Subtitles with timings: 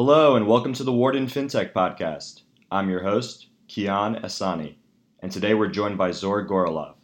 [0.00, 2.42] Hello, and welcome to the Wharton FinTech Podcast.
[2.70, 4.76] I'm your host, Kian Asani,
[5.18, 6.94] and today we're joined by Zor Gorelov,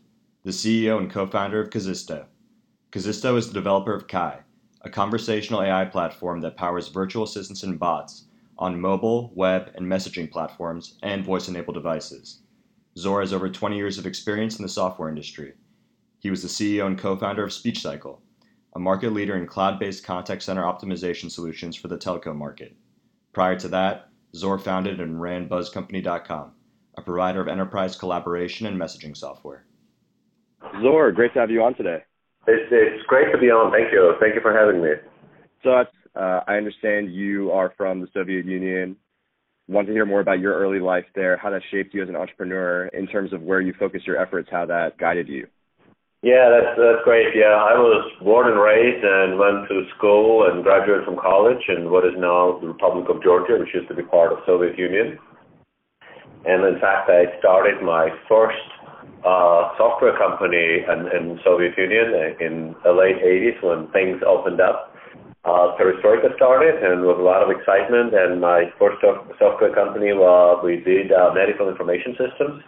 [0.45, 2.27] the CEO and co founder of Kasisto.
[2.93, 4.43] Kasisto is the developer of Kai,
[4.83, 8.27] a conversational AI platform that powers virtual assistants and bots
[8.59, 12.43] on mobile, web, and messaging platforms and voice enabled devices.
[12.97, 15.55] Zor has over 20 years of experience in the software industry.
[16.21, 18.21] He was the CEO and co founder of SpeechCycle,
[18.73, 22.77] a market leader in cloud based contact center optimization solutions for the telco market.
[23.35, 26.53] Prior to that, Zor founded and ran BuzzCompany.com,
[26.97, 29.67] a provider of enterprise collaboration and messaging software.
[30.81, 31.99] Zor, great to have you on today.
[32.47, 33.73] It's, it's great to be on.
[33.73, 34.15] Thank you.
[34.21, 34.91] Thank you for having me.
[35.65, 35.71] So
[36.15, 38.97] uh, I understand you are from the Soviet Union.
[39.67, 42.17] Want to hear more about your early life there, how that shaped you as an
[42.17, 45.49] entrepreneur in terms of where you focused your efforts, how that guided you.
[46.25, 47.37] Yeah, that's that's great.
[47.37, 51.93] Yeah, I was born and raised and went to school and graduated from college in
[51.93, 55.21] what is now the Republic of Georgia, which used to be part of Soviet Union.
[56.49, 58.57] And in fact, I started my first
[59.21, 62.09] uh, software company in, in Soviet Union
[62.41, 64.97] in the late 80s when things opened up.
[65.45, 68.17] Uh, Perestroika started and with a lot of excitement.
[68.17, 68.97] And my first
[69.37, 72.65] software company, uh, we did uh, medical information systems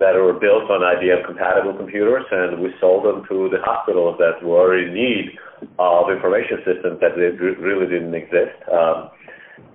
[0.00, 4.40] that were built on IBM compatible computers, and we sold them to the hospitals that
[4.42, 5.36] were in need
[5.78, 8.56] of information systems that really didn't exist.
[8.72, 9.12] Um,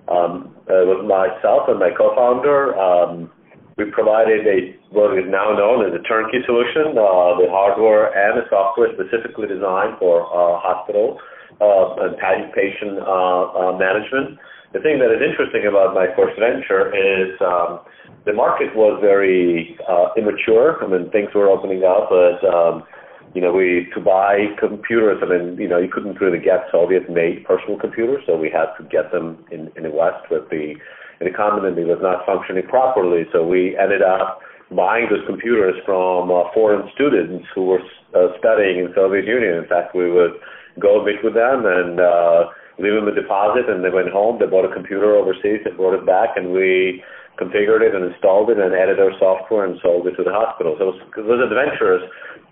[0.09, 0.33] um,
[0.65, 3.29] uh, with myself and my co-founder, um,
[3.77, 8.41] we provided a what is now known as a turnkey solution, uh, the hardware and
[8.41, 11.19] the software specifically designed for uh, hospital
[11.61, 14.39] uh, and patient uh, uh, management.
[14.75, 17.79] The thing that is interesting about my first venture is um,
[18.27, 20.83] the market was very uh, immature.
[20.83, 22.83] I mean, things were opening up, but um,
[23.31, 25.23] you know, we to buy computers.
[25.23, 28.83] I mean, you know, you couldn't really get Soviet-made personal computers, so we had to
[28.91, 30.75] get them in in the West with the
[31.23, 33.23] the economy was not functioning properly.
[33.31, 34.43] So we ended up
[34.75, 39.55] buying those computers from uh, foreign students who were uh, studying in Soviet Union.
[39.55, 40.35] In fact, we would
[40.83, 44.37] go meet with them and uh, leave them a deposit, and they went home.
[44.39, 47.03] They bought a computer overseas, they brought it back, and we
[47.39, 50.75] configured it and installed it and added our software and sold it to the hospital.
[50.79, 52.03] So it was, it was adventurous.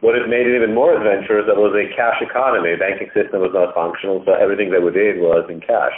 [0.03, 2.75] What it made it even more adventurous, it was a cash economy.
[2.75, 5.95] The Banking system was not functional, so everything that we did was in cash.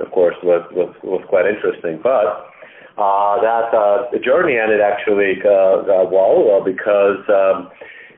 [0.00, 2.00] Of course, was was, was quite interesting.
[2.00, 2.48] But
[2.96, 7.68] uh, that uh, the journey ended actually uh, uh, well uh, because um,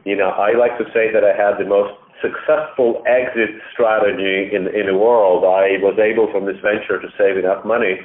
[0.07, 4.69] you know I like to say that I had the most successful exit strategy in
[4.69, 5.45] in the world.
[5.45, 8.01] I was able from this venture to save enough money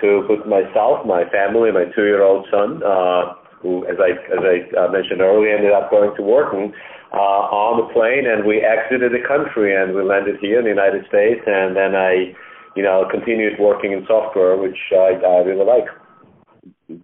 [0.00, 4.88] to put myself, my family, my two-year-old son, uh, who, as I as I uh,
[4.88, 6.72] mentioned earlier, ended up going to Wharton
[7.12, 10.70] uh, on the plane, and we exited the country, and we landed here in the
[10.70, 12.32] United States, and then I,
[12.76, 15.90] you know, continued working in software, which I, I really like.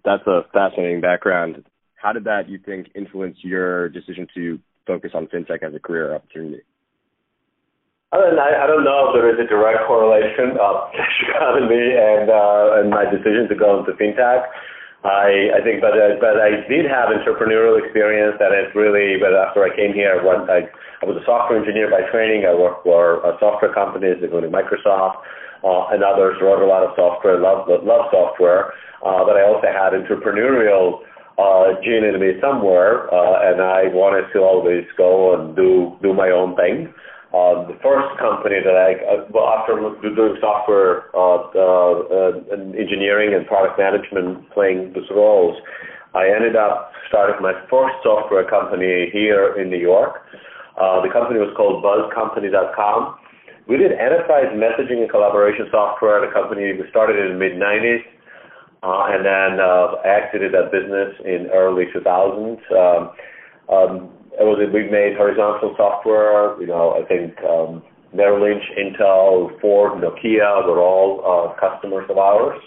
[0.03, 1.63] That's a fascinating background.
[1.95, 6.15] How did that, you think, influence your decision to focus on fintech as a career
[6.15, 6.63] opportunity?
[8.15, 12.31] I don't, I don't know if there is a direct correlation of cash economy and
[12.31, 14.47] uh, and my decision to go into fintech.
[15.03, 19.19] I I think, but uh, but I did have entrepreneurial experience that is really.
[19.19, 20.59] But after I came here, I I,
[20.99, 22.47] I was a software engineer by training.
[22.47, 25.19] I worked for uh, software companies, including Microsoft
[25.67, 26.39] uh, and others.
[26.39, 27.37] Wrote a lot of software.
[27.39, 28.71] Love love software,
[29.03, 31.06] uh, but I also had entrepreneurial
[31.37, 36.13] uh, gene in me somewhere, uh, and I wanted to always go and do do
[36.13, 36.93] my own thing.
[37.35, 43.35] Uh, the first company that I, uh, well, after doing software uh, uh, and engineering
[43.35, 45.59] and product management, playing those roles,
[46.15, 50.23] I ended up starting my first software company here in New York.
[50.79, 53.19] Uh, the company was called BuzzCompany.com.
[53.67, 56.23] We did enterprise messaging and collaboration software.
[56.23, 58.01] The company we started in the mid 90s,
[58.87, 62.55] uh, and then uh, exited that business in early 2000s.
[62.71, 63.11] Um,
[63.67, 64.07] um,
[64.39, 66.55] it was we made horizontal software.
[66.61, 67.83] You know, I think um,
[68.15, 72.61] Merrill Lynch, Intel, Ford, Nokia were all uh, customers of ours.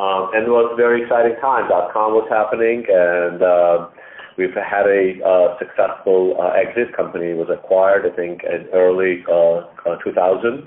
[0.00, 1.68] Um, and it was a very exciting time.
[1.68, 3.92] Dot com was happening, and uh,
[4.38, 6.96] we've had a uh, successful uh, exit.
[6.96, 10.64] Company was acquired, I think, in early uh, uh, 2000,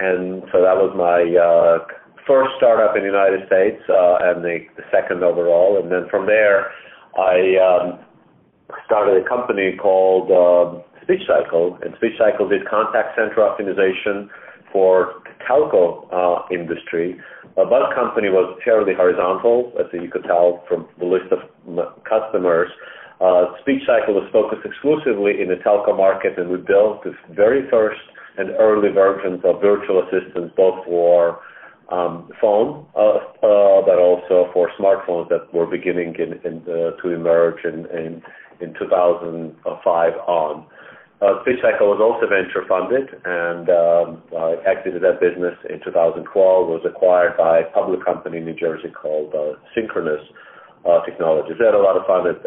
[0.00, 1.84] and so that was my uh,
[2.28, 5.80] first startup in the United States uh, and the, the second overall.
[5.80, 6.70] And then from there,
[7.16, 8.04] I um,
[8.84, 14.28] started a company called uh, SpeechCycle, and SpeechCycle did contact center optimization
[14.70, 17.16] for the telco uh, industry.
[17.56, 21.40] Uh, Buzz Company was fairly horizontal, as you could tell from the list of
[22.04, 22.68] customers.
[23.20, 27.98] Uh, SpeechCycle was focused exclusively in the telco market, and we built the very first
[28.36, 31.40] and early versions of virtual assistants, both for
[31.88, 37.86] phone, uh, uh, but also for smartphones that were beginning in, in, to emerge in,
[37.86, 38.22] in,
[38.60, 40.66] in 2005 on.
[41.20, 44.22] Uh, SpeechCycle was also venture funded and um,
[44.62, 49.34] exited that business in 2012, was acquired by a public company in New Jersey called
[49.34, 50.22] uh, Synchronoss
[50.86, 51.58] uh, Technologies.
[51.58, 52.38] I had a lot of fun at,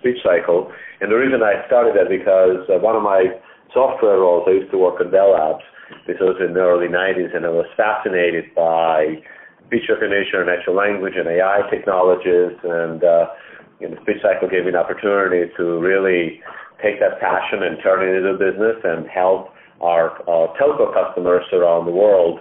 [0.00, 0.72] SpeechCycle.
[1.02, 3.28] And the reason I started that because uh, one of my
[3.74, 5.64] software roles, I used to work at Bell Labs.
[6.06, 9.22] This was in the early 90s and I was fascinated by
[9.66, 12.54] speech recognition, and natural language, and AI technologies.
[12.62, 13.26] And uh,
[13.80, 16.40] you know, SpeechCycle gave me an opportunity to really
[16.82, 19.50] take that passion and turn it into a business and help
[19.80, 22.40] our uh, telco customers around the world.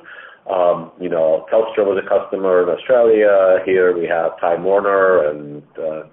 [0.49, 3.59] Um, you know, Telstra was a customer in Australia.
[3.65, 6.03] Here we have Time Warner and uh,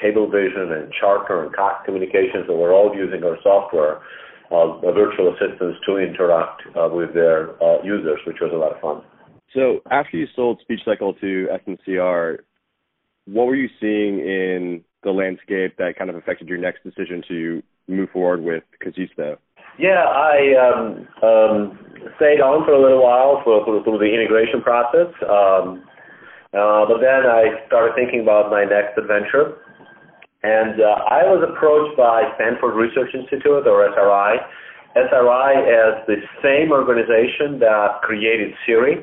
[0.00, 4.00] Cablevision and Charter and Cox Communications, and we're all using our software,
[4.50, 9.02] virtual assistants, to interact uh, with their uh, users, which was a lot of fun.
[9.54, 12.38] So after you sold SpeechCycle to SNCR,
[13.26, 17.62] what were you seeing in the landscape that kind of affected your next decision to
[17.88, 19.36] move forward with Kasisto?
[19.78, 21.78] Yeah, I um, um,
[22.16, 25.82] stayed on for a little while for, for, through the integration process, um,
[26.54, 29.58] uh, but then I started thinking about my next adventure,
[30.44, 34.36] and uh, I was approached by Stanford Research Institute or SRI.
[34.92, 39.00] SRI is the same organization that created Siri,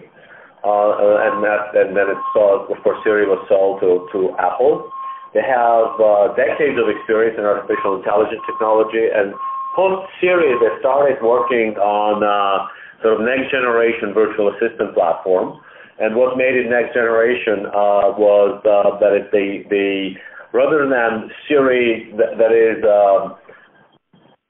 [0.61, 2.69] uh, and that and then it sold.
[2.69, 4.85] Of course, Siri was sold to to Apple.
[5.33, 9.33] They have uh, decades of experience in artificial intelligence technology, and
[9.75, 12.67] post-Siri, they started working on uh,
[13.01, 15.59] sort of next-generation virtual assistant platform.
[15.99, 20.17] And what made it next generation uh, was uh, that it, the, the
[20.53, 23.35] rather than Siri that, that is uh,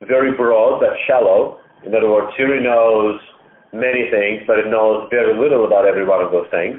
[0.08, 1.60] very broad but shallow.
[1.86, 3.20] In other words, Siri knows
[3.74, 6.78] many things, but it knows very little about every one of those things.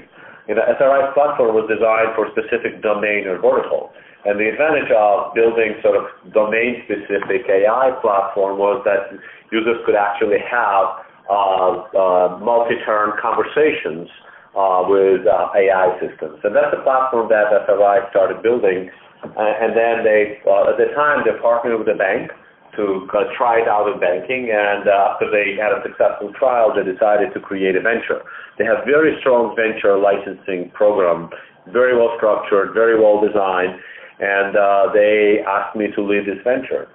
[0.48, 3.94] You know, SRI's platform was designed for a specific domain or vertical.
[4.24, 9.10] And the advantage of building sort of domain-specific AI platform was that
[9.50, 14.06] users could actually have uh, uh, multi-turn conversations
[14.54, 16.38] uh, with uh, AI systems.
[16.44, 18.90] And that's the platform that SRI started building.
[19.22, 22.30] And then they, uh, at the time, they partnered with a bank
[22.76, 24.50] to uh, try it out in banking.
[24.50, 28.24] And uh, after they had a successful trial, they decided to create a venture.
[28.58, 31.30] They have very strong venture licensing program,
[31.70, 33.78] very well structured, very well designed,
[34.20, 36.88] and uh, they asked me to lead this venture.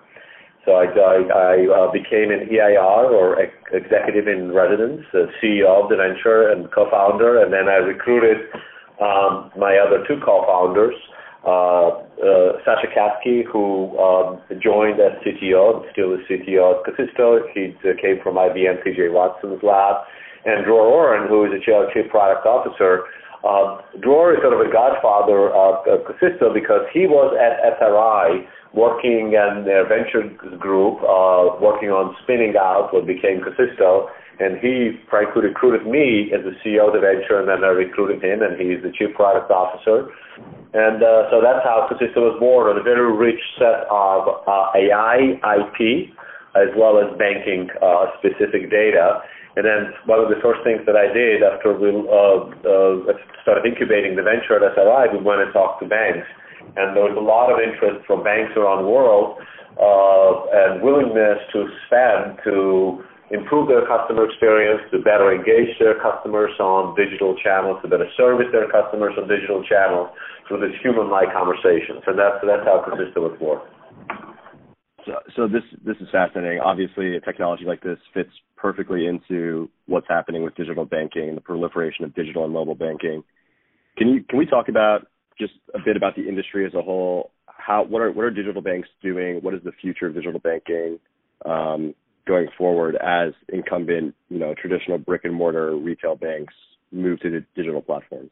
[0.66, 5.84] So I, I, I uh, became an EIR or ex- executive in residence, the CEO
[5.84, 8.52] of the venture and co-founder, and then I recruited
[9.00, 11.17] um, my other two co-founders uh, uh,
[12.66, 17.40] Sasha Caskey, who um, joined as CTO, still is CTO at Kasisto.
[17.54, 20.04] He uh, came from IBM TJ Watson's lab.
[20.46, 21.60] And Dror Oren, who is the
[21.94, 23.04] chief product officer.
[23.48, 28.44] Uh, Dror is sort of a godfather of, of Kasisto because he was at SRI
[28.76, 30.28] working in their venture
[30.60, 36.46] group, uh, working on spinning out what became Kasisto and he frankly recruited me as
[36.46, 39.50] the CEO of the venture, and then I recruited him, and he's the chief product
[39.50, 40.14] officer.
[40.74, 44.78] And uh, so that's how Kasisto was born, on a very rich set of uh,
[44.78, 46.14] AI, IP,
[46.54, 49.26] as well as banking uh, specific data.
[49.58, 53.66] And then one of the first things that I did after we uh, uh, started
[53.66, 56.30] incubating the venture at SRI, we went and talked to banks.
[56.78, 59.42] And there was a lot of interest from banks around the world
[59.82, 63.02] uh, and willingness to spend to
[63.34, 68.48] improve their customer experience, to better engage their customers on digital channels, to better service
[68.54, 70.14] their customers on digital channels
[70.46, 72.06] through this human-like conversations.
[72.06, 73.60] And that's that's how Kasisto was born.
[75.08, 76.60] So, so this this is fascinating.
[76.60, 81.42] Obviously, a technology like this fits perfectly into what's happening with digital banking and the
[81.42, 83.24] proliferation of digital and mobile banking.
[83.98, 85.08] Can you can we talk about
[85.40, 87.32] just a bit about the industry as a whole?
[87.46, 89.40] How what are what are digital banks doing?
[89.42, 91.00] What is the future of digital banking?
[91.46, 91.96] Um,
[92.28, 96.54] going forward as incumbent, you know, traditional brick and mortar retail banks
[96.92, 98.32] move to the digital platforms?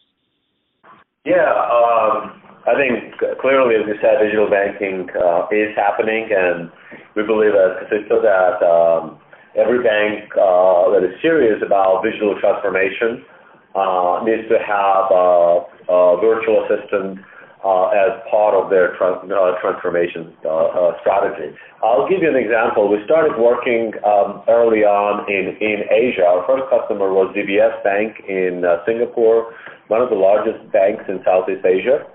[1.25, 2.37] Yeah, um,
[2.69, 6.69] I think clearly, as you said, digital banking uh, is happening, and
[7.15, 9.17] we believe at Kasisto that um,
[9.57, 13.25] every bank uh, that is serious about digital transformation
[13.73, 15.65] uh, needs to have a,
[16.21, 17.19] virtual assistant
[17.65, 21.49] as part of their uh, transformation uh, uh, strategy.
[21.81, 22.85] I'll give you an example.
[22.85, 26.29] We started working um, early on in, Asia.
[26.29, 29.53] Our first customer was DBS Bank in uh, Singapore,
[29.89, 32.05] one of the largest banks in Southeast Asia.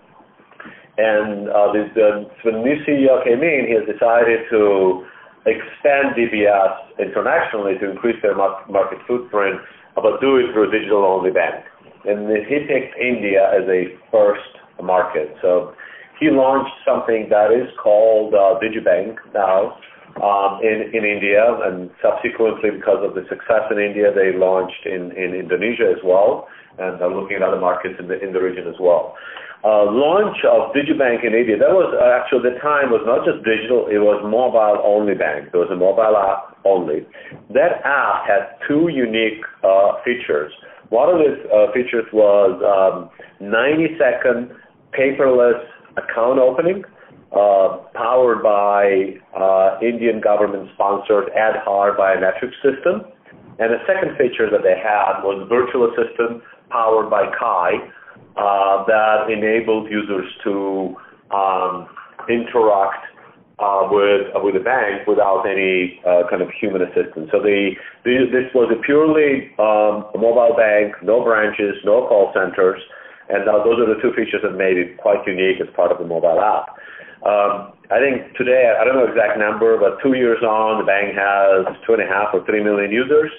[0.98, 5.02] And uh, uh, when new CEO came in, he has decided to
[5.50, 9.58] expand DBS internationally to increase their market footprint
[9.96, 11.64] but do it through a digital-only bank.
[12.04, 15.34] And he picked India as a first market.
[15.42, 15.74] So
[16.18, 19.78] he launched something that is called uh, DigiBank now
[20.18, 25.12] um, in, in India, and subsequently, because of the success in India, they launched in,
[25.16, 28.66] in Indonesia as well, and are looking at other markets in the, in the region
[28.66, 29.14] as well.
[29.62, 33.44] Uh, launch of DigiBank in India, that was uh, actually the time was not just
[33.44, 35.52] digital, it was mobile only bank.
[35.52, 37.04] There was a mobile app only.
[37.52, 40.48] That app had two unique uh, features.
[40.88, 44.56] One of the uh, features was um, 90 second
[44.92, 45.62] paperless
[45.96, 46.84] account opening
[47.32, 53.06] uh, powered by uh, Indian government-sponsored Aadhaar biometric system.
[53.58, 57.76] And the second feature that they had was virtual assistant powered by Kai
[58.36, 60.96] uh, that enabled users to
[61.30, 61.88] um,
[62.28, 63.06] interact
[63.58, 67.28] uh, with with the bank without any kind of human assistance.
[67.30, 72.80] So the, the this was a purely um, mobile bank, no branches, no call centers,
[73.32, 75.98] and now those are the two features that made it quite unique as part of
[75.98, 76.74] the mobile app.
[77.22, 81.14] Um, I think today, I don't know exact number, but two years on, the bank
[81.14, 83.30] has two and a half or three million users,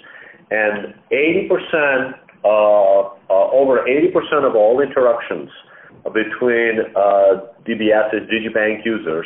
[0.52, 5.50] and 80%, uh, uh, over 80% of all interactions
[6.14, 9.26] between uh, DBS's DigiBank users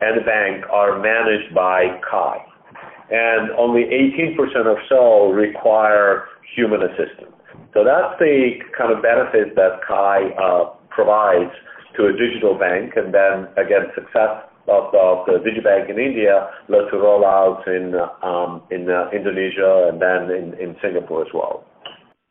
[0.00, 2.38] and the bank are managed by Kai,
[3.10, 6.24] and only 18% or so require
[6.56, 7.34] human assistance.
[7.72, 11.54] So that's the kind of benefit that Kai uh, provides
[11.96, 16.90] to a digital bank, and then again, success of, of the digibank in India led
[16.90, 21.64] to rollouts in um, in uh, Indonesia and then in, in Singapore as well.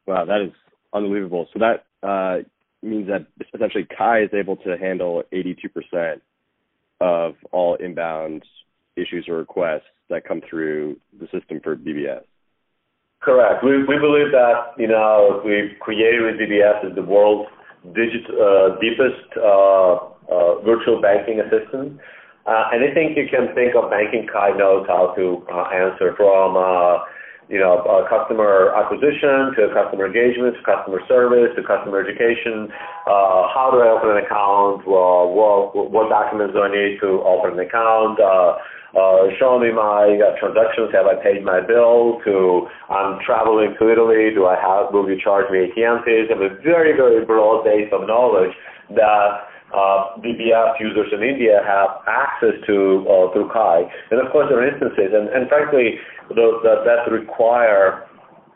[0.07, 0.53] Wow, that is
[0.93, 1.47] unbelievable.
[1.53, 2.43] So that uh,
[2.81, 6.21] means that essentially Kai is able to handle 82%
[7.01, 8.43] of all inbound
[8.95, 12.23] issues or requests that come through the system for DBS.
[13.21, 13.63] Correct.
[13.63, 17.49] We, we believe that, you know, we created with DBS is the world's
[17.85, 19.95] uh, deepest uh,
[20.31, 21.99] uh, virtual banking assistant.
[22.73, 26.55] Anything you can think of Banking Kai knows how to answer from
[27.49, 32.69] you know, uh, customer acquisition to customer engagement to customer service to customer education.
[33.09, 34.85] Uh, how do I open an account?
[34.85, 38.21] Well, what, what documents do I need to open an account?
[38.21, 38.61] Uh,
[38.93, 40.93] uh, show me my uh, transactions.
[40.93, 42.21] Have I paid my bill?
[42.25, 44.29] To I'm traveling to Italy.
[44.33, 44.93] Do I have?
[44.93, 46.29] Will you charge me ATM fees?
[46.29, 48.53] I have a very very broad base of knowledge
[48.93, 50.17] that uh,
[50.79, 53.85] users in India have access to uh, through Kai.
[54.11, 58.09] And of course, there are instances, and, frankly, that, require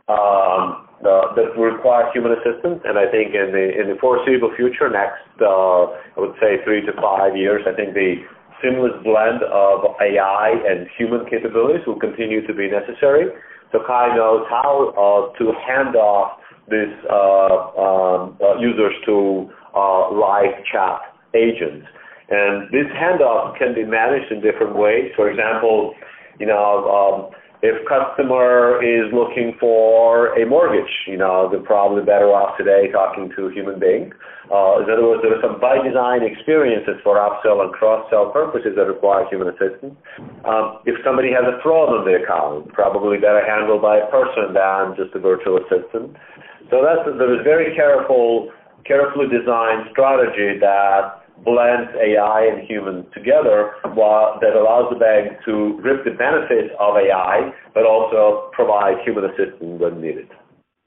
[0.10, 2.82] um, that require human assistance.
[2.86, 6.82] And I think in the in the foreseeable future, next uh, I would say three
[6.86, 8.24] to five years, I think the
[8.63, 13.27] seamless blend of AI and human capabilities will continue to be necessary.
[13.72, 16.39] So Kai knows how to hand off
[16.70, 21.01] these um, users to live chat
[21.35, 21.87] agents.
[22.29, 25.11] And this handoff can be managed in different ways.
[25.15, 25.93] For example,
[26.39, 32.27] you know, um, if customer is looking for a mortgage, you know, they're probably better
[32.27, 34.11] off today talking to a human being.
[34.51, 38.35] Uh, in other words, there are some by design experiences for upsell and cross sell
[38.35, 39.95] purposes that require human assistance.
[40.43, 44.51] Um, if somebody has a fraud on their account, probably better handled by a person
[44.51, 46.19] than just a virtual assistant.
[46.67, 48.51] So that's there is very careful
[48.85, 55.79] carefully designed strategy that blends AI and human together while, that allows the bank to
[55.81, 60.27] reap the benefits of AI, but also provide human assistance when needed.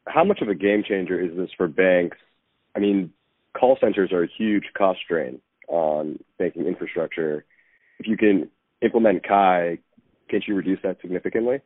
[0.07, 2.17] How much of a game changer is this for banks?
[2.75, 3.13] I mean,
[3.59, 7.45] call centers are a huge cost drain on banking infrastructure.
[7.99, 8.49] If you can
[8.83, 9.79] implement Kai,
[10.31, 11.61] can't you reduce that significantly?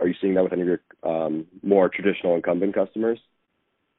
[0.00, 3.18] Are you seeing that with any of your um, more traditional incumbent customers?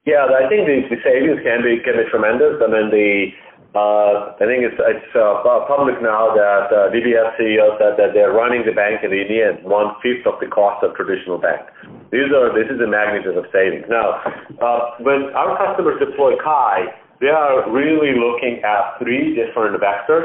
[0.08, 2.56] Yeah, I think the, the savings can be can be tremendous.
[2.64, 3.28] I mean, the
[3.76, 8.32] uh, I think it's it's uh, public now that uh, DBS CEO said that they're
[8.32, 11.60] running the bank in India at one fifth of the cost of traditional bank.
[12.08, 13.84] These are this is the magnitude of savings.
[13.92, 14.24] Now,
[14.56, 16.88] uh, when our customers deploy Kai,
[17.20, 20.24] they are really looking at three different vectors.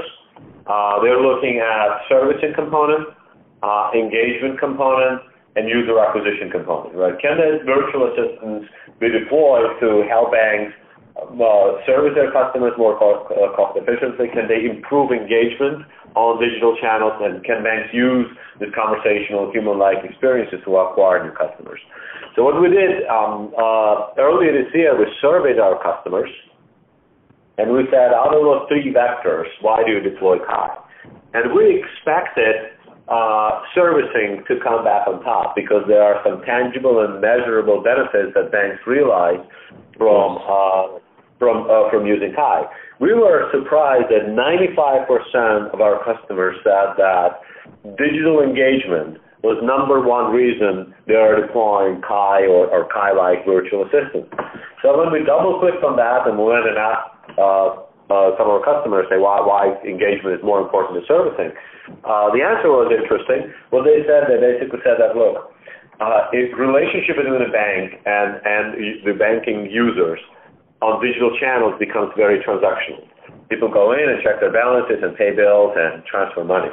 [0.63, 3.11] Uh, they're looking at servicing component,
[3.59, 5.19] uh, engagement component,
[5.55, 7.13] and user acquisition component, right?
[7.21, 8.65] Can the virtual assistants
[8.99, 10.73] be deployed to help banks
[11.13, 14.33] uh, service their customers more cost, uh, cost efficiently?
[14.33, 15.85] Can they improve engagement
[16.17, 17.13] on digital channels?
[17.21, 18.25] And can banks use
[18.57, 21.79] this conversational human-like experiences to acquire new customers?
[22.33, 26.33] So what we did um, uh, earlier this year, we surveyed our customers,
[27.61, 30.73] and we said, out of those three vectors, why do you deploy Kai?
[31.37, 32.72] And we expected
[33.07, 38.31] uh, servicing to come back on top because there are some tangible and measurable benefits
[38.35, 39.43] that banks realize
[39.97, 40.99] from uh,
[41.39, 42.63] from uh, from using Kai.
[42.99, 47.43] We were surprised that 95% of our customers said that
[47.97, 54.31] digital engagement was number one reason they are deploying Kai or, or Kai-like virtual assistants.
[54.81, 58.51] So when we double clicked on that and we went and asked uh, uh, some
[58.51, 61.55] of our customers say why why engagement is more important than servicing.
[62.03, 63.51] Uh, the answer was interesting.
[63.71, 65.51] Well, they said they basically said that look,
[66.03, 68.65] uh, if relationship between the bank and and
[69.07, 70.19] the banking users
[70.83, 73.07] on digital channels becomes very transactional.
[73.47, 76.71] People go in and check their balances and pay bills and transfer money.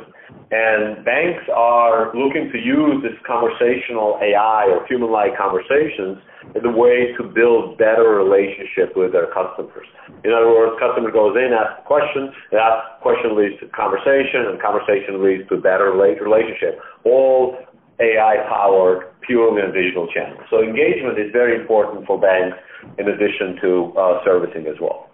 [0.50, 6.18] And banks are looking to use this conversational AI or human-like conversations
[6.56, 9.87] as a way to build better relationship with their customers.
[10.25, 14.61] In other words, customer goes in, asks a question, that question leads to conversation, and
[14.61, 16.80] conversation leads to better relationship.
[17.04, 17.56] All
[18.00, 20.40] AI-powered, purely on digital channels.
[20.50, 22.56] So engagement is very important for banks
[22.99, 25.11] in addition to uh, servicing as well.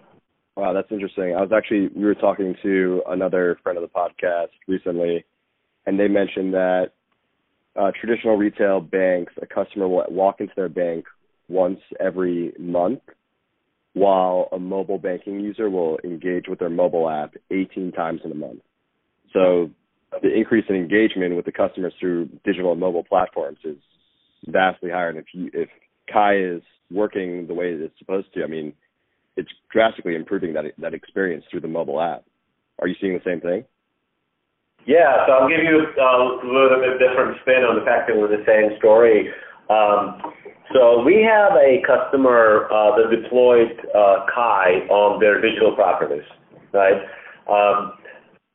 [0.55, 1.35] Wow, that's interesting.
[1.35, 5.23] I was actually we were talking to another friend of the podcast recently,
[5.85, 6.93] and they mentioned that
[7.75, 11.05] uh, traditional retail banks, a customer will walk into their bank
[11.49, 13.01] once every month,
[13.93, 18.35] while a mobile banking user will engage with their mobile app 18 times in a
[18.35, 18.61] month.
[19.33, 19.71] So
[20.21, 23.77] the increase in engagement with the customers through digital and mobile platforms is
[24.47, 25.09] vastly higher.
[25.09, 25.69] And if you, if
[26.11, 26.61] Kai is
[26.91, 28.73] working the way it's supposed to, I mean,
[29.35, 32.23] it's drastically improving that that experience through the mobile app.
[32.79, 33.65] Are you seeing the same thing?
[34.85, 38.31] Yeah, so I'll give you a little bit different spin on the fact that we're
[38.31, 39.27] the same story.
[39.69, 40.21] Um,
[40.73, 46.27] so we have a customer uh, that deployed uh, Kai on their digital properties,
[46.73, 46.99] right?
[47.47, 47.93] Um,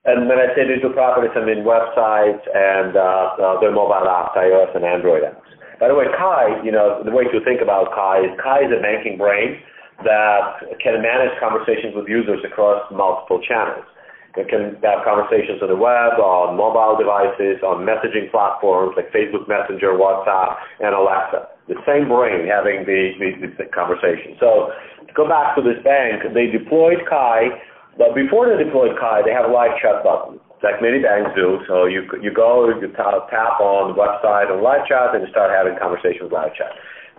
[0.05, 4.75] and when I say digital properties, I mean websites and uh, their mobile apps, iOS
[4.77, 5.47] and Android apps.
[5.81, 8.73] By the way, Kai, you know, the way to think about Kai is Kai is
[8.77, 9.59] a banking brain
[10.05, 13.85] that can manage conversations with users across multiple channels.
[14.33, 19.45] It can have conversations on the web, on mobile devices, on messaging platforms like Facebook
[19.45, 21.53] Messenger, WhatsApp, and Alexa.
[21.69, 24.41] The same brain having the, the, the conversation.
[24.41, 24.73] So
[25.05, 27.61] to go back to this bank, they deployed Kai,
[28.01, 31.59] but before they deployed Kai, they have a live chat button like many banks do.
[31.67, 35.51] So you you go, you tap on the website on live chat, and you start
[35.51, 36.71] having conversations with live chat.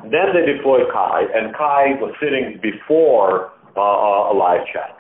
[0.10, 4.98] Then they deployed Kai, and Kai was sitting before uh, a live chat.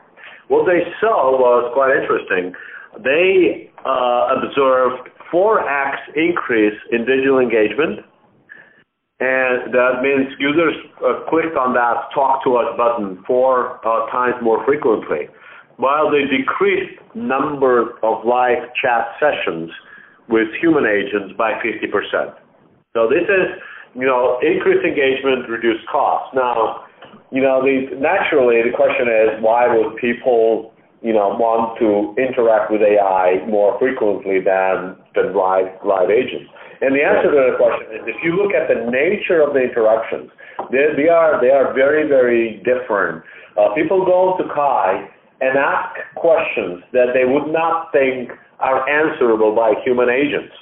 [0.48, 2.54] What they saw was quite interesting.
[3.04, 8.06] They uh, observed 4x increase in digital engagement,
[9.20, 14.36] and that means users uh, clicked on that talk to us button four uh, times
[14.42, 15.30] more frequently
[15.78, 19.72] while they decreased number of live chat sessions
[20.30, 22.36] with human agents by 50%.
[22.94, 23.48] So this is,
[23.96, 26.30] you know, increased engagement, reduced costs.
[26.36, 26.86] Now,
[27.32, 32.72] you know, the, naturally the question is why would people, you know, want to interact
[32.72, 36.50] with AI more frequently than than live live agents?
[36.82, 39.64] And the answer to that question is if you look at the nature of the
[39.64, 40.30] interactions,
[40.72, 43.24] they, they are they are very very different.
[43.58, 45.08] Uh, people go to Kai
[45.42, 50.54] and ask questions that they would not think are answerable by human agents.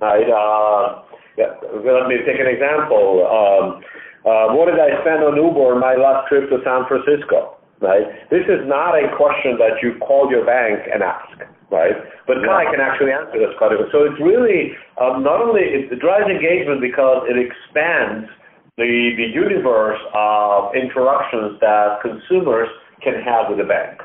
[0.00, 0.26] Right?
[0.26, 1.02] Uh,
[1.38, 3.26] yeah, let me take an example.
[3.26, 3.82] Um,
[4.24, 7.60] uh, what did I spend on Uber on my last trip to San Francisco?
[7.80, 8.08] Right?
[8.32, 11.36] This is not a question that you call your bank and ask.
[11.68, 11.96] Right?
[12.26, 12.40] But.
[12.44, 13.84] Kai can actually answer this question.
[13.92, 18.30] So it's really um, not only it drives engagement because it expands
[18.76, 22.68] the the universe of interactions that consumers
[23.02, 24.00] can have with the bank.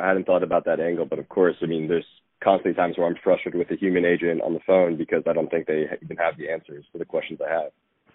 [0.00, 2.06] I hadn't thought about that angle, but of course, I mean, there's
[2.42, 5.50] constantly times where I'm frustrated with a human agent on the phone because I don't
[5.50, 7.72] think they even have the answers to the questions I have.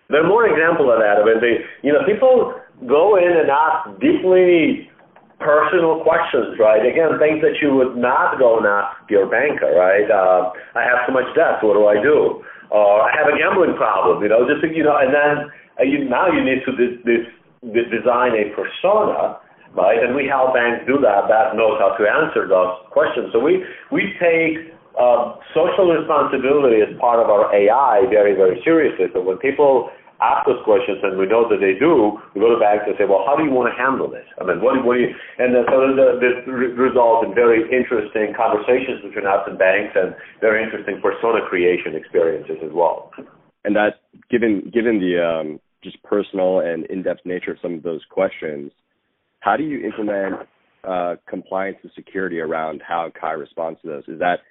[0.10, 1.20] There are more examples of that.
[1.20, 2.56] I mean, they, you know, people
[2.88, 4.88] go in and ask deeply
[5.40, 6.82] personal questions, right?
[6.82, 10.08] Again, things that you would not go and ask your banker, right?
[10.10, 11.62] Uh, I have so much debt.
[11.62, 12.42] What do I do?
[12.72, 16.04] Or I have a gambling problem, you know, just you know, and then uh, you,
[16.10, 17.24] now you need to this, this,
[17.92, 19.40] design a persona
[19.78, 20.02] right?
[20.02, 21.30] And we help banks do that.
[21.30, 23.30] That knows how to answer those questions.
[23.32, 29.08] So we we take uh, social responsibility is part of our AI very very seriously.
[29.14, 29.90] So when people
[30.22, 33.06] ask us questions and we know that they do, we go to banks and say,
[33.06, 34.26] well, how do you want to handle this?
[34.42, 35.78] I mean, what, do, you, and then, so
[36.18, 41.94] this results in very interesting conversations between us and banks and very interesting persona creation
[41.94, 43.14] experiences as well.
[43.64, 45.48] And that, given, given the um,
[45.84, 48.72] just personal and in-depth nature of some of those questions,
[49.42, 50.50] how do you implement
[50.84, 54.04] uh, compliance and security around how Kai responds to those?
[54.08, 54.42] Is that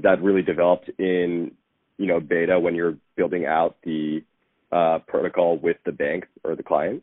[0.00, 1.52] that really developed in
[1.98, 4.22] you know beta when you're building out the
[4.72, 7.02] uh, protocol with the bank or the client?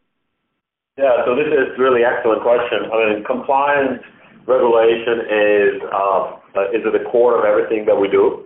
[0.97, 2.91] Yeah, so this is really excellent question.
[2.91, 4.03] I mean, compliance
[4.47, 6.35] regulation is uh,
[6.73, 8.43] is at the core of everything that we do.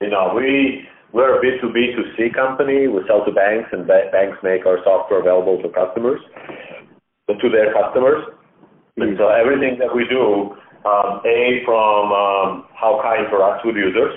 [0.00, 2.86] You know, we we're a B2B2C company.
[2.88, 6.20] We sell to banks, and ba- banks make our software available to customers,
[7.28, 8.24] to their customers.
[8.98, 14.14] And so everything that we do, um, a from um, how Kai interacts with users,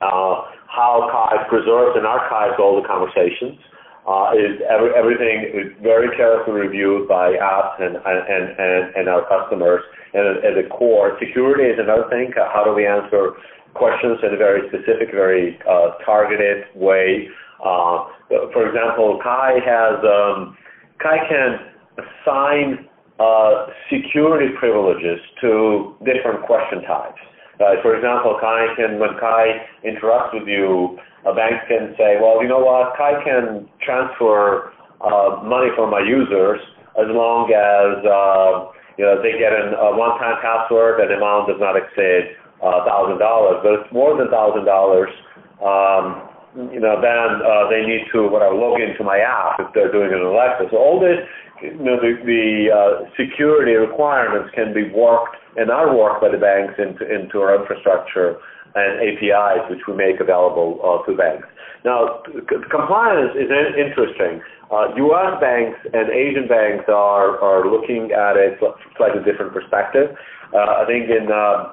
[0.00, 3.58] uh, how Kai preserves and archives all the conversations,
[4.06, 9.82] uh, is every, everything is very carefully reviewed by us and, and, and, our customers.
[10.14, 12.30] And at the core, security is another thing.
[12.36, 13.34] How do we answer
[13.74, 17.28] questions in a very specific, very uh, targeted way?
[17.58, 18.06] Uh,
[18.54, 20.56] for example, Kai has um,
[21.02, 21.58] Kai can
[21.98, 27.20] assign uh, security privileges to different question types.
[27.56, 32.42] Uh, for example, Kai can, when Kai interacts with you, a bank can say, well,
[32.42, 36.60] you know what, Kai can transfer uh, money from my users
[36.96, 41.48] as long as uh, you know they get an, a one-time password and the amount
[41.48, 43.60] does not exceed uh, thousand dollars.
[43.60, 45.12] But it's more than thousand dollars.
[45.60, 46.25] Um,
[46.56, 50.12] you know, then uh, they need to whatever log into my app if they're doing
[50.12, 50.72] an Alexa.
[50.72, 51.20] So all this,
[51.62, 56.40] you know, the, the uh, security requirements can be worked and are worked by the
[56.40, 58.40] banks into into our infrastructure
[58.76, 61.48] and APIs, which we make available uh, to banks.
[61.84, 64.42] Now, c- compliance is interesting.
[64.68, 65.40] Uh, U.S.
[65.40, 70.12] banks and Asian banks are, are looking at it from slightly different perspective.
[70.52, 71.72] Uh, I think in uh,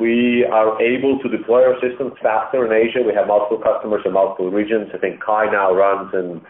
[0.00, 3.02] we are able to deploy our systems faster in Asia.
[3.04, 4.90] We have multiple customers in multiple regions.
[4.94, 6.40] I think Kai now runs in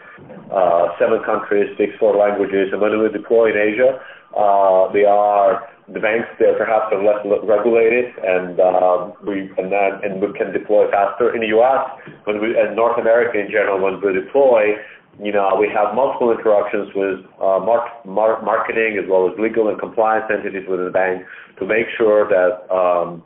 [0.52, 2.68] uh, seven countries, speaks four languages.
[2.72, 4.00] And when we deploy in Asia,
[4.37, 10.33] uh, they are the banks there perhaps are less regulated and uh, we and we
[10.38, 11.35] can deploy faster.
[11.35, 11.85] In the U.S.,
[12.26, 14.76] and North America in general, when we deploy,
[15.20, 19.68] you know, we have multiple interactions with uh, mar- mar- marketing as well as legal
[19.68, 21.25] and compliance entities within the bank
[21.59, 23.22] to make sure that um,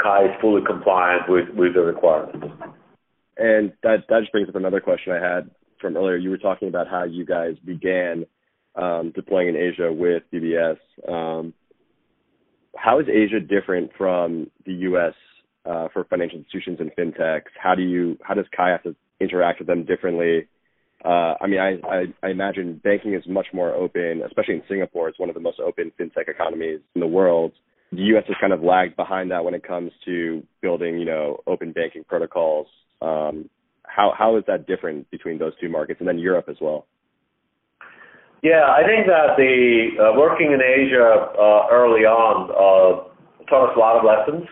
[0.00, 2.46] Kai is fully compliant with, the requirements.
[3.36, 5.50] And that that just brings up another question I had
[5.80, 6.16] from earlier.
[6.16, 8.26] You were talking about how you guys began
[8.74, 10.78] um, deploying in Asia with DBS.
[11.08, 11.54] Um,
[12.76, 15.14] how is Asia different from the U.S.
[15.64, 17.50] Uh, for financial institutions and fintechs?
[17.60, 20.48] How do you how does Kai have to interact with them differently?
[21.04, 25.08] Uh, I mean, I, I, I imagine banking is much more open, especially in Singapore.
[25.08, 27.52] It's one of the most open fintech economies in the world.
[27.92, 28.24] The U.S.
[28.26, 32.04] has kind of lagged behind that when it comes to building, you know, open banking
[32.04, 32.66] protocols.
[33.00, 33.48] Um,
[33.84, 36.86] how how is that different between those two markets, and then Europe as well?
[38.42, 43.76] Yeah, I think that the uh, working in Asia uh, early on uh, taught us
[43.76, 44.46] a lot of lessons.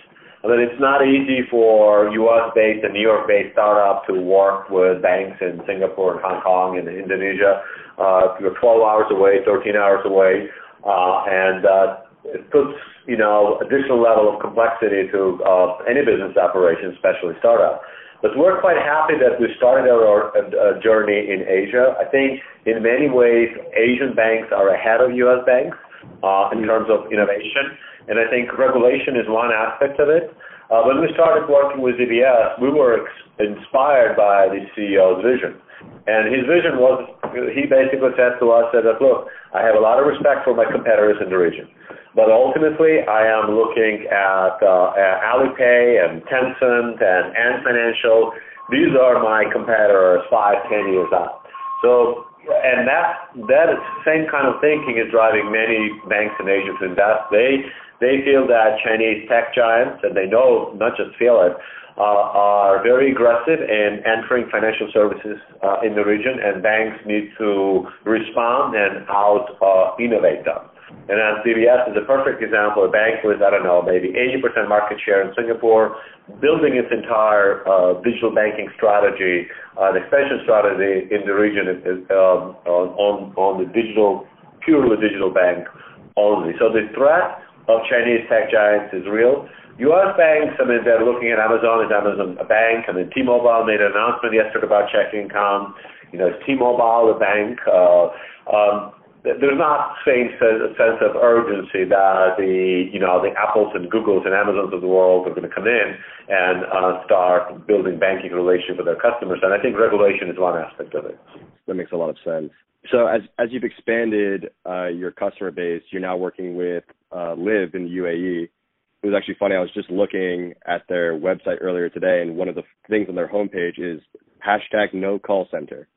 [0.46, 5.60] Mean, it's not easy for U.S.-based and New York-based startup to work with banks in
[5.66, 7.62] Singapore and Hong Kong and Indonesia.
[7.98, 10.46] Uh, you're 12 hours away, 13 hours away,
[10.86, 16.36] uh, and uh, it puts you know additional level of complexity to uh, any business
[16.36, 17.82] operation, especially startup.
[18.22, 21.94] But we're quite happy that we started our uh, journey in Asia.
[22.00, 25.44] I think in many ways, Asian banks are ahead of U.S.
[25.44, 25.76] banks
[26.22, 30.30] uh, in terms of innovation, and I think regulation is one aspect of it.
[30.70, 35.62] Uh, when we started working with DBS, we were ex- inspired by the CEO's vision.
[36.06, 37.06] And his vision was,
[37.54, 40.66] he basically said to us that, look, I have a lot of respect for my
[40.66, 41.70] competitors in the region.
[42.14, 48.32] But ultimately, I am looking at, uh, at Alipay and Tencent and Ant Financial.
[48.72, 51.44] These are my competitors five, ten years out.
[51.84, 53.68] So, and that that
[54.06, 57.26] same kind of thinking is driving many banks in Asia to invest.
[57.30, 57.66] They
[58.00, 61.56] they feel that Chinese tech giants, and they know not just feel it,
[61.96, 67.32] uh, are very aggressive in entering financial services uh, in the region, and banks need
[67.38, 70.68] to respond and out uh, innovate them.
[71.08, 74.98] And DBS is a perfect example, a bank with, I don't know, maybe 80% market
[75.06, 75.94] share in Singapore,
[76.42, 79.46] building its entire uh, digital banking strategy,
[79.78, 84.26] uh, an expansion strategy in the region is, um, on, on the digital,
[84.66, 85.70] purely digital bank
[86.18, 86.58] only.
[86.58, 87.38] So the threat
[87.70, 89.46] of Chinese tech giants is real.
[89.78, 90.10] U.S.
[90.18, 92.88] banks, I mean, they're looking at Amazon as Amazon a bank.
[92.88, 95.76] I mean, T-Mobile made an announcement yesterday about checking account.
[96.10, 97.60] You know, is T-Mobile a bank?
[97.68, 98.10] Uh,
[98.50, 98.95] um,
[99.26, 104.32] there's not same sense of urgency that the you know the Apples and Googles and
[104.32, 108.78] Amazons of the world are going to come in and uh, start building banking relations
[108.78, 109.40] with their customers.
[109.42, 111.18] And I think regulation is one aspect of it.
[111.66, 112.52] That makes a lot of sense.
[112.90, 117.74] So as as you've expanded uh, your customer base, you're now working with uh, Liv
[117.74, 118.44] in the UAE.
[118.44, 119.56] it was actually funny.
[119.56, 123.16] I was just looking at their website earlier today, and one of the things on
[123.16, 124.00] their homepage is
[124.46, 125.88] hashtag no call center.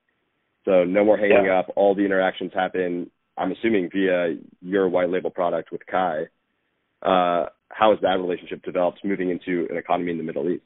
[0.66, 1.60] So no more hanging yeah.
[1.60, 1.72] up.
[1.76, 3.10] All the interactions happen.
[3.40, 6.24] I'm assuming via your white label product with Kai.
[7.02, 10.64] Uh, how has that relationship developed moving into an economy in the Middle East?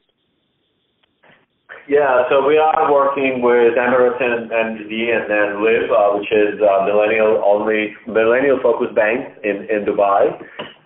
[1.88, 6.86] Yeah, so we are working with Emirates NBD and then Liv, uh, which is uh,
[6.86, 10.32] millennial only, millennial focused bank in, in Dubai.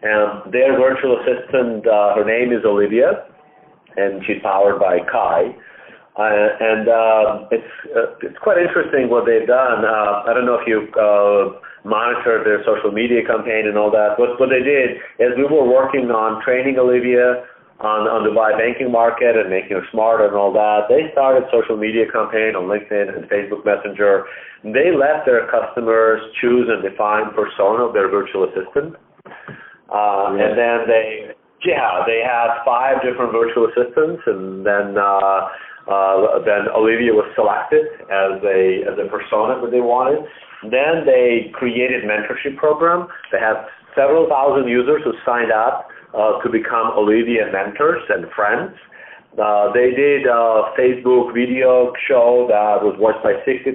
[0.02, 3.28] And their virtual assistant, uh, her name is Olivia,
[3.96, 5.56] and she's powered by Kai.
[6.18, 9.86] Uh, and uh, it's uh, it's quite interesting what they've done.
[9.86, 14.20] Uh, I don't know if you uh, monitored their social media campaign and all that.
[14.20, 17.48] What what they did is we were working on training Olivia
[17.80, 20.90] on on Dubai banking market and making her smarter and all that.
[20.90, 24.26] They started social media campaign on LinkedIn and Facebook Messenger.
[24.68, 28.98] They let their customers choose and define persona of their virtual assistant.
[29.88, 30.44] Uh, yeah.
[30.44, 31.32] And then they,
[31.64, 35.48] yeah, they had five different virtual assistants, and then uh,
[35.88, 40.26] uh, then Olivia was selected as a as a persona that they wanted.
[40.64, 43.08] Then they created mentorship program.
[43.32, 43.66] They had
[43.96, 48.74] several thousand users who signed up uh, to become Olivia mentors and friends.
[49.38, 53.70] Uh, they did a Facebook video show that was watched by 60,000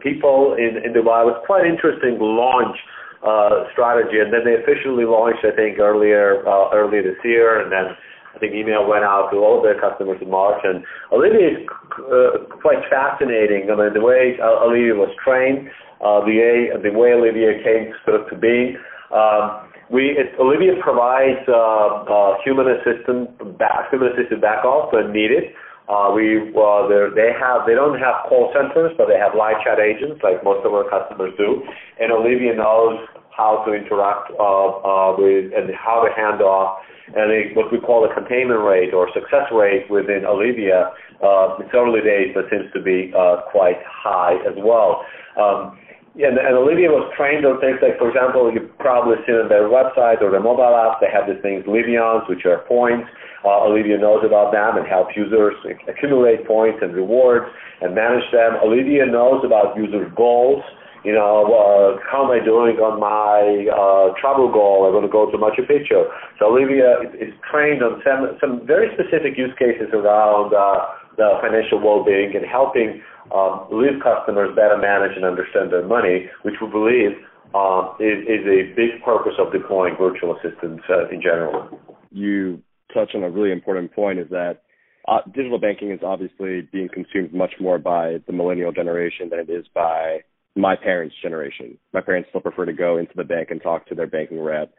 [0.00, 1.24] people in, in Dubai.
[1.24, 2.76] It was quite interesting launch
[3.24, 7.72] uh, strategy, and then they officially launched, I think, earlier uh, earlier this year, and
[7.72, 7.96] then
[8.34, 10.60] I think email went out to all of their customers in March.
[10.64, 13.72] And Olivia is uh, quite fascinating.
[13.72, 15.68] I mean, the way uh, Olivia was trained,
[16.00, 18.76] uh, the, the way Olivia came sort of to be.
[19.12, 25.12] Um, we it, Olivia provides uh, uh, human assistant back human assisted back off when
[25.12, 25.50] needed.
[25.90, 26.86] Uh, we uh,
[27.18, 30.62] they have they don't have call centers, but they have live chat agents like most
[30.64, 31.66] of our customers do.
[31.98, 33.02] And Olivia knows
[33.34, 36.78] how to interact uh, uh, with and how to hand off
[37.10, 40.94] and a, what we call a containment rate or success rate within Olivia.
[41.18, 45.02] Uh, it's early days, but seems to be uh, quite high as well.
[45.34, 45.78] Um,
[46.18, 49.46] yeah, and, and Olivia was trained on things like, for example, you've probably seen on
[49.46, 53.06] their website or their mobile app, they have these things, Livions, which are points.
[53.46, 55.54] Uh, Olivia knows about them and helps users
[55.86, 57.46] accumulate points and rewards
[57.80, 58.58] and manage them.
[58.58, 60.60] Olivia knows about user goals.
[61.06, 64.84] You know, uh, how am I doing on my uh, travel goal?
[64.84, 66.04] I want to go to Machu Picchu.
[66.36, 71.78] So Olivia is trained on some, some very specific use cases around uh, the financial
[71.78, 77.12] well-being and helping um, Liv customers better manage and understand their money, which we believe
[77.52, 81.78] um, is, is a big purpose of deploying virtual assistants uh, in general.
[82.10, 82.62] You
[82.94, 84.62] touch on a really important point is that
[85.06, 89.50] uh, digital banking is obviously being consumed much more by the millennial generation than it
[89.50, 90.20] is by
[90.56, 91.76] my parents' generation.
[91.92, 94.72] My parents still prefer to go into the bank and talk to their banking rep,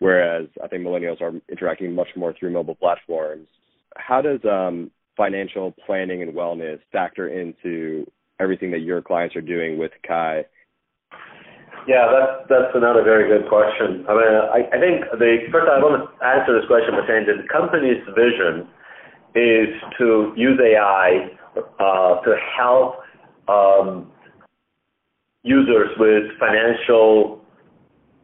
[0.00, 3.46] whereas I think millennials are interacting much more through mobile platforms.
[3.96, 8.06] How does um, financial planning and wellness factor into
[8.40, 10.44] everything that your clients are doing with Kai?
[11.86, 14.06] Yeah, that's that's another very good question.
[14.08, 17.26] I mean, I, I think the first I want to answer this question by saying
[17.28, 18.66] that the company's vision
[19.34, 21.28] is to use AI
[21.78, 23.04] uh, to help
[23.48, 24.10] um,
[25.42, 27.40] users with financial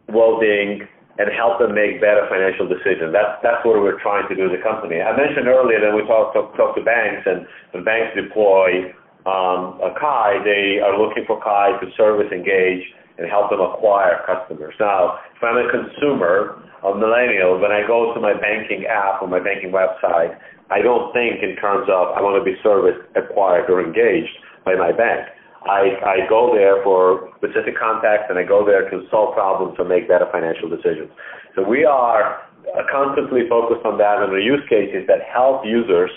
[0.08, 0.88] well-being
[1.20, 3.12] and help them make better financial decisions.
[3.12, 5.04] That's that's what we're trying to do as a company.
[5.04, 7.44] I mentioned earlier that we talk talk, to banks, and
[7.76, 8.88] when banks deploy
[9.28, 12.80] um, a Kai, they are looking for Kai to service, engage,
[13.20, 14.72] and help them acquire customers.
[14.80, 19.28] Now, if I'm a consumer, a millennial, when I go to my banking app or
[19.28, 20.32] my banking website,
[20.72, 24.32] I don't think in terms of I want to be serviced, acquired, or engaged
[24.64, 25.28] by my bank.
[25.68, 29.84] I, I go there for specific contacts and I go there to solve problems or
[29.84, 31.10] make better financial decisions.
[31.54, 32.42] So we are
[32.90, 36.10] constantly focused on that and the use cases that help users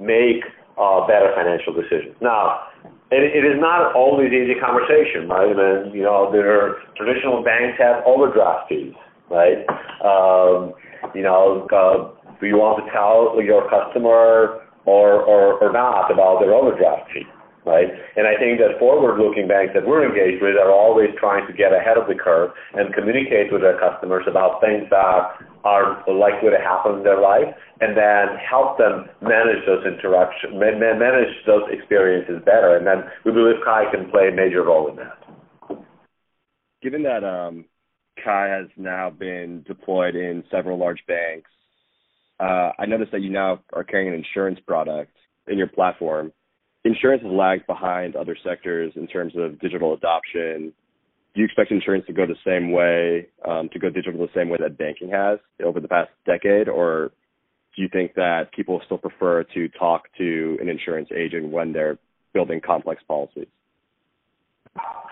[0.00, 0.44] make
[0.78, 2.16] uh, better financial decisions.
[2.20, 2.68] Now,
[3.10, 5.52] it, it is not always easy conversation, right?
[5.52, 8.94] I mean, you know, there traditional banks have overdraft fees,
[9.30, 9.64] right?
[10.00, 10.72] Um,
[11.14, 16.40] you know, uh, do you want to tell your customer or, or, or not about
[16.40, 17.24] their overdraft fee?
[17.66, 17.90] Right?
[18.14, 21.74] And I think that forward-looking banks that we're engaged with are always trying to get
[21.74, 26.62] ahead of the curve and communicate with their customers about things that are likely to
[26.62, 27.50] happen in their life,
[27.80, 32.78] and then help them manage those interactions, manage those experiences better.
[32.78, 35.18] And then we believe Kai can play a major role in that.
[36.82, 37.64] Given that um,
[38.22, 41.50] Kai has now been deployed in several large banks,
[42.38, 45.10] uh, I noticed that you now are carrying an insurance product
[45.48, 46.32] in your platform
[46.86, 50.72] insurance has lagged behind other sectors in terms of digital adoption
[51.36, 54.48] do you expect insurance to go the same way, um, to go digital the same
[54.48, 57.12] way that banking has over the past decade, or
[57.76, 61.98] do you think that people still prefer to talk to an insurance agent when they're
[62.32, 63.48] building complex policies?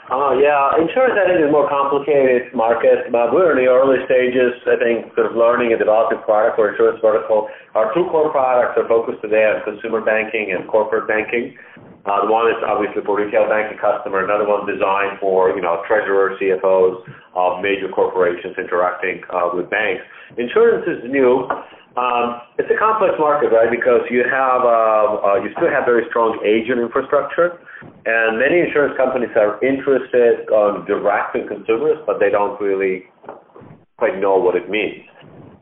[0.04, 4.04] Uh, yeah, insurance I think is a more complicated market, but we're in the early
[4.04, 4.52] stages.
[4.68, 7.48] I think sort of learning and developing product for insurance vertical.
[7.72, 11.56] Our two core products are focused today on consumer banking and corporate banking.
[12.04, 15.80] Uh, the one is obviously for retail banking customer, another one designed for you know
[15.88, 17.00] treasurers, CFOs
[17.32, 20.04] of major corporations interacting uh, with banks.
[20.36, 21.48] Insurance is new.
[21.94, 23.70] Um, it's a complex market, right?
[23.70, 27.54] Because you have uh, uh, you still have very strong agent infrastructure,
[27.86, 33.06] and many insurance companies are interested on directing consumers, but they don't really
[33.96, 35.06] quite know what it means.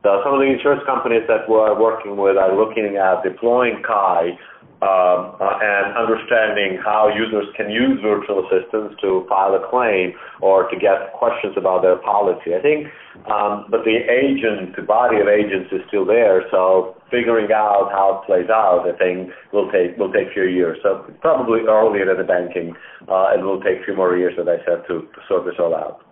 [0.03, 4.33] So some of the insurance companies that we're working with are looking at deploying Kai
[4.33, 4.41] um,
[4.83, 11.13] and understanding how users can use virtual assistants to file a claim or to get
[11.15, 12.55] questions about their policy.
[12.55, 12.91] I think,
[13.31, 16.43] um, but the agent, the body of agents is still there.
[16.51, 20.51] So figuring out how it plays out, I think, will take will take a few
[20.51, 20.79] years.
[20.83, 22.75] So probably earlier than the banking,
[23.07, 25.55] uh, and will take a few more years, as I said, to, to sort this
[25.59, 26.03] all out.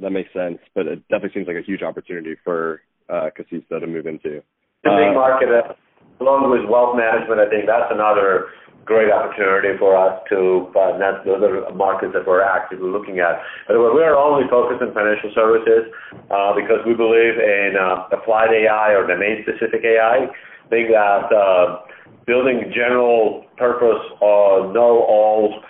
[0.00, 3.86] That makes sense, but it definitely seems like a huge opportunity for uh, Kasisto to
[3.86, 4.40] move into.
[4.84, 5.48] The big uh, market.
[5.50, 5.74] Uh,
[6.20, 8.50] along with wealth management, I think that's another
[8.88, 13.36] great opportunity for us to, uh, that's those are markets that we're actively looking at.
[13.68, 15.92] But we're only focused on financial services
[16.32, 20.24] uh, because we believe in uh, applied AI or domain-specific AI.
[20.24, 21.84] I think that uh,
[22.24, 25.60] building general purpose uh, know-all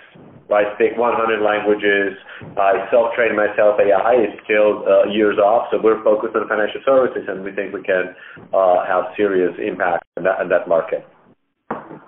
[0.49, 2.17] I speak 100 languages.
[2.57, 7.25] I self-train myself AI is still uh, years off, so we're focused on financial services,
[7.27, 8.15] and we think we can
[8.53, 11.05] uh, have serious impact in that, in that market.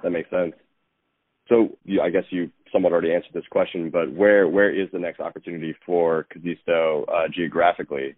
[0.03, 0.53] That makes sense.
[1.49, 4.99] So you, I guess you somewhat already answered this question, but where where is the
[4.99, 8.15] next opportunity for Kasisto uh, geographically?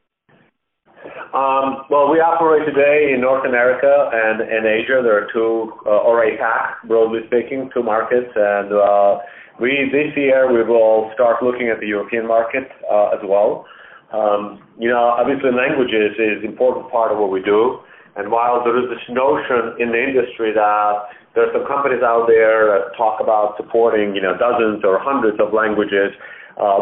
[1.34, 5.04] Um, well, we operate today in North America and in Asia.
[5.04, 9.20] There are two, uh, or APAC, broadly speaking, two markets, and uh,
[9.60, 13.66] we This year, we will start looking at the European market uh, as well.
[14.14, 17.80] Um, you know, obviously, languages is an important part of what we do.
[18.16, 20.94] And While there is this notion in the industry that
[21.36, 25.42] there are some companies out there that talk about supporting, you know, dozens or hundreds
[25.42, 26.14] of languages,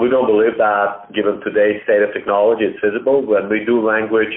[0.01, 3.25] we don't believe that given today's state of technology, it's feasible.
[3.25, 4.33] When we do language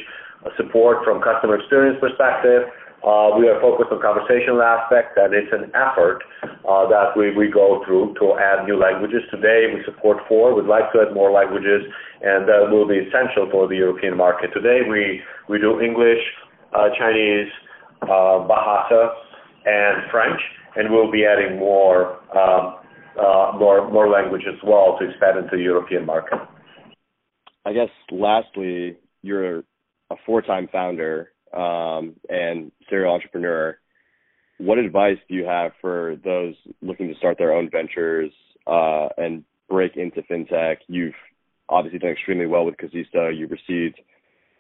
[0.57, 2.69] support from customer experience perspective,
[3.05, 6.25] uh, we are focused on conversational aspects, and it's an effort
[6.65, 9.21] uh, that we, go through to add new languages.
[9.31, 10.55] Today, we support four.
[10.57, 11.85] We'd like to add more languages,
[12.23, 14.57] and that will be essential for the European market.
[14.57, 15.21] Today, we,
[15.51, 16.25] we do English,
[16.73, 17.53] uh, Chinese,
[18.09, 19.13] uh, Bahasa,
[19.67, 20.41] and French,
[20.77, 22.84] and we'll be adding more, um, uh,
[23.17, 26.39] more, more language as well to expand into the European market.
[27.65, 29.59] I guess lastly, you're
[30.11, 33.79] a four-time founder um, and serial entrepreneur,
[34.59, 38.33] what advice do you have for those looking to start their own ventures
[38.67, 40.77] uh, and break into fintech?
[40.87, 41.15] You've
[41.69, 43.37] obviously done extremely well with Kasisto.
[43.37, 44.01] You've received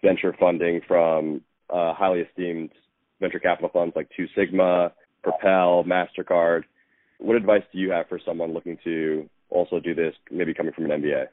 [0.03, 2.71] venture funding from uh, highly esteemed
[3.21, 6.65] venture capital funds like Two Sigma, Propel, Mastercard.
[7.25, 10.91] What advice do you have for someone looking to also do this, maybe coming from
[10.91, 11.27] an MBA?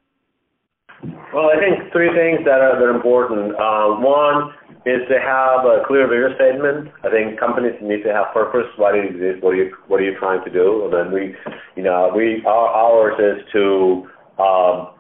[1.34, 3.56] Well, I think three things that are that are important.
[3.58, 4.54] Uh, one
[4.86, 6.94] is to have a clear vision statement.
[7.04, 8.70] I think companies need to have purpose.
[8.78, 9.44] Why do you exist?
[9.44, 10.86] What are you What are you trying to do?
[10.86, 11.36] And then we,
[11.76, 14.94] you know, we our ours is to um,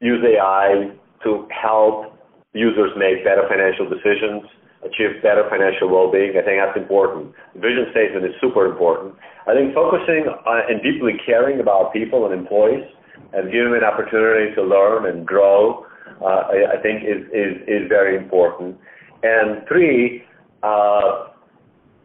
[0.00, 0.90] use AI
[1.22, 2.18] to help
[2.52, 4.42] users make better financial decisions,
[4.84, 6.36] achieve better financial well-being.
[6.36, 7.32] I think that's important.
[7.54, 9.16] The vision statement is super important.
[9.48, 12.84] I think focusing on, and deeply caring about people and employees
[13.32, 15.86] and giving them an opportunity to learn and grow,
[16.20, 18.76] uh, I, I think is, is is very important.
[19.22, 20.22] And three,
[20.62, 21.32] uh,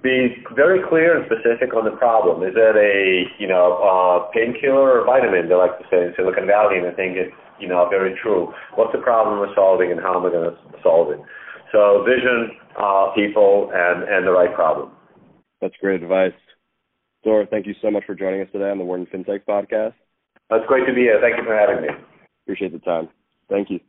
[0.02, 2.44] be very clear and specific on the problem.
[2.44, 5.50] Is it a you know uh, painkiller or vitamin?
[5.50, 8.54] They like to say in Silicon Valley, and I think it's you know very true.
[8.76, 11.20] What's the problem we're solving, and how am I going to solve it?
[11.72, 14.92] So vision, uh, people, and and the right problem.
[15.62, 16.34] That's great advice.
[17.24, 19.94] Zor, thank you so much for joining us today on the Wharton FinTech podcast.
[20.52, 21.20] It's great to be here.
[21.22, 21.90] Thank you for having me.
[22.46, 23.10] Appreciate the time.
[23.50, 23.80] Thank you.